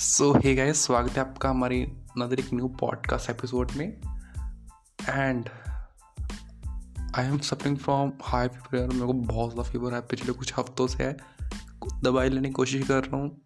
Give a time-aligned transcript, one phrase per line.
[0.00, 1.80] सो hey guys स्वागत है आपका हमारी
[2.18, 3.86] नदर एक न्यू पॉडकास्ट एपिसोड में।
[5.08, 5.48] And
[7.16, 10.86] I am suffering from high fever मेरे को बहुत ज़्यादा फीवर है, पिछले कुछ हफ्तों
[10.86, 11.16] से है।
[12.02, 13.44] दवाई लेने की कोशिश कर रहा हूँ।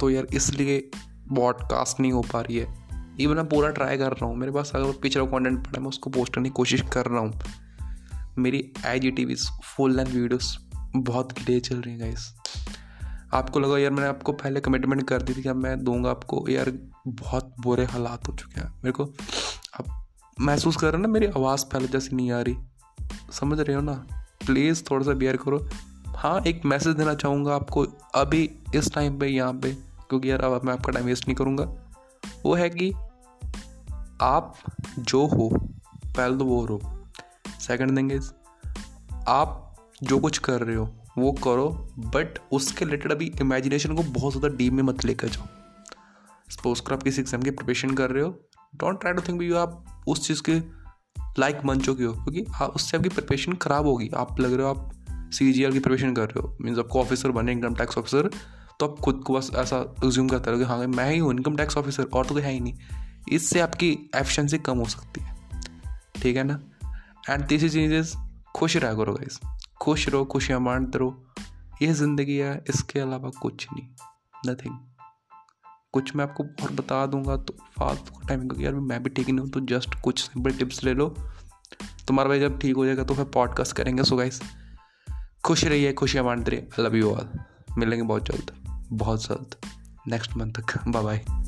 [0.00, 0.90] तो यार, इसलिए
[1.36, 2.74] पॉडकास्ट नहीं हो पा रही है।
[3.20, 5.88] इवन मैं पूरा ट्राई कर रहा हूँ। मेरे पास अगर पिछला कंटेंट पड़ा है, मैं
[5.88, 7.40] उसको पोस्ट करने की कोशिश कर रहा हूँ।
[8.38, 9.34] मेरी I G T
[9.76, 10.58] full length videos
[10.96, 12.34] बहुत डिले चल रही हैं गाइस
[13.34, 16.46] आपको लगा यार मैंने आपको पहले कमिटमेंट कर दी थी कि मैं दूँगा आपको?
[16.48, 16.72] यार
[17.06, 19.04] बहुत बुरे हालात हो चुके हैं। मेरे को
[19.80, 20.06] अब
[20.40, 22.56] महसूस कर रहे हो ना, मेरी आवाज़ पहले जैसी नहीं आ रही।
[23.32, 24.06] समझ रहे हो ना?
[24.46, 25.68] प्लीज़ थोड़ा सा बियर करो।
[26.06, 29.72] हाँ एक मैसेज देना चाहूँगा आपको अभी, इस टाइम पे, यहाँ पे,
[30.08, 31.64] क्योंकि यार अब मैं आपका टाइम वेस्ट नहीं करूँगा।
[32.46, 32.92] वो है कि
[34.22, 34.54] आप
[34.98, 35.50] जो हो,
[36.06, 36.80] पहले तो वो रहो
[37.60, 38.32] सेकंड थिंग इज़
[39.28, 41.68] आप जो कुछ कर रहे हो वो करो
[42.06, 45.46] बट उसके रिलेटेड अभी इमेजिनेशन को बहुत ज़्यादा डीप में मत लेकर जाओ।
[46.50, 48.30] सपोज़ कर आप किसी एग्ज़ाम की प्रिपरेशन कर रहे हो
[48.74, 50.58] डोंट ट्राई टू थिंक भी आप उस चीज़ के
[51.40, 54.70] लाइक बन चुके हो, क्योंकि हाँ उससे आपकी प्रिपरेशन ख़राब होगी। आप लग रहे हो
[54.70, 54.90] आप
[55.32, 58.30] सी जी की प्रिपरेशन कर रहे हो मीन्स आपको ऑफिसर बने इनकम टैक्स ऑफिसर
[58.80, 61.56] तो आप खुद को बस ऐसा एज्यूम करते रहो कि हाँ मैं ही हूँ इनकम
[61.56, 62.74] टैक्स ऑफिसर और तो कोई है ही नहीं।
[63.32, 65.34] इससे आपकी एफिशिएंसी कम हो सकती है।
[66.22, 66.58] ठीक है ना?
[67.30, 68.14] एंड तीसरी चीज़
[68.54, 69.38] खुश रहा करो गाइस
[69.80, 71.26] खुश रहो खुशियाँ बांटते रहो।
[71.82, 73.86] ये ज़िंदगी है, इसके अलावा कुछ नहीं
[74.46, 74.78] नथिंग
[75.92, 79.28] कुछ मैं आपको और बता दूँगा तो फालतू का टाइम क्योंकि यार मैं भी ठीक
[79.28, 81.08] नहीं हूँ तो जस्ट कुछ सिंपल टिप्स ले लो।
[82.08, 84.40] तुम्हारा भाई जब ठीक हो जाएगा तो फिर पॉडकास्ट करेंगे। सो गाइस
[85.44, 87.28] खुश रहिए खुशियाँ बांटते रहिए। आई लव यू ऑल
[87.78, 88.52] मिलेंगे बहुत जल्द
[88.92, 89.56] बहुत जल्द।
[90.08, 91.39] नेक्स्ट मंथ तक। Bye bye